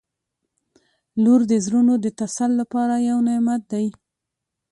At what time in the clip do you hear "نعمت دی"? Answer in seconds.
3.27-3.85